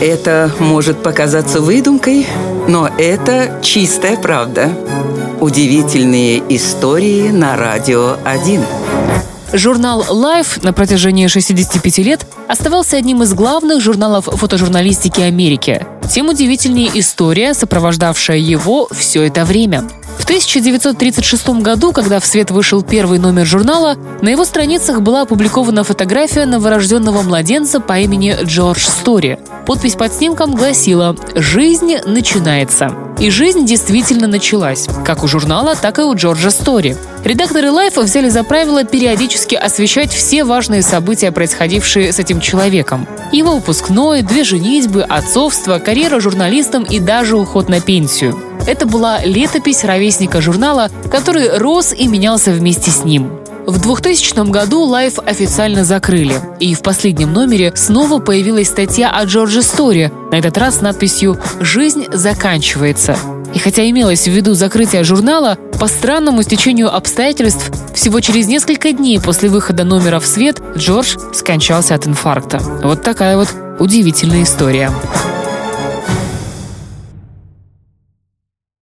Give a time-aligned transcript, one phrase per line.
[0.00, 2.24] Это может показаться выдумкой,
[2.68, 4.70] но это чистая правда.
[5.40, 8.62] Удивительные истории на радио 1.
[9.54, 15.84] Журнал Life на протяжении 65 лет оставался одним из главных журналов фотожурналистики Америки.
[16.08, 19.88] Тем удивительнее история, сопровождавшая его все это время.
[20.28, 25.84] В 1936 году, когда в свет вышел первый номер журнала, на его страницах была опубликована
[25.84, 29.38] фотография новорожденного младенца по имени Джордж Стори.
[29.64, 32.94] Подпись под снимком гласила «Жизнь начинается».
[33.18, 36.94] И жизнь действительно началась, как у журнала, так и у Джорджа Стори.
[37.24, 43.08] Редакторы Life взяли за правило периодически освещать все важные события, происходившие с этим человеком.
[43.32, 48.47] Его выпускной, две женитьбы, отцовство, карьера журналистом и даже уход на пенсию.
[48.68, 53.30] Это была летопись ровесника журнала, который рос и менялся вместе с ним.
[53.66, 59.62] В 2000 году Life официально закрыли, и в последнем номере снова появилась статья о Джордже
[59.62, 63.16] Стори, на этот раз с надписью «Жизнь заканчивается».
[63.54, 69.18] И хотя имелось в виду закрытие журнала, по странному стечению обстоятельств, всего через несколько дней
[69.18, 72.58] после выхода номера в свет Джордж скончался от инфаркта.
[72.82, 74.90] Вот такая вот удивительная история.